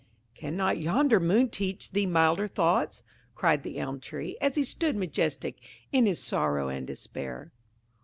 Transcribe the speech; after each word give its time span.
"Cannot 0.33 0.79
yonder 0.79 1.19
moon 1.19 1.49
teach 1.49 1.91
thee 1.91 2.07
milder 2.07 2.47
thoughts?" 2.47 3.03
cried 3.35 3.61
the 3.61 3.77
Elm 3.77 3.99
tree, 3.99 4.35
as 4.41 4.55
he 4.55 4.63
stood 4.63 4.95
majestic 4.95 5.57
in 5.91 6.07
his 6.07 6.17
sorrow 6.19 6.69
and 6.69 6.87
despair. 6.87 7.51